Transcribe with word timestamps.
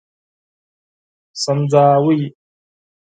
سنځاوي 1.43 2.21